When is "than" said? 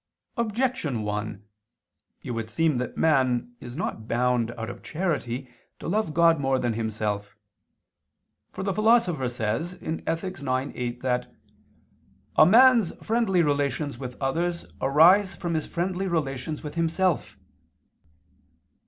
6.57-6.73